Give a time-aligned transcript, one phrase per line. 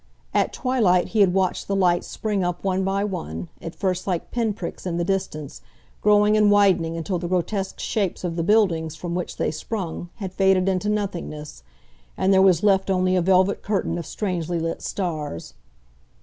[0.33, 4.31] At twilight he had watched the lights spring up one by one, at first like
[4.31, 5.61] pin pricks in the distance,
[6.01, 10.33] growing and widening until the grotesque shapes of the buildings from which they sprung had
[10.33, 11.61] faded into nothingness,
[12.17, 15.53] and there was left only a velvet curtain of strangely lit stars.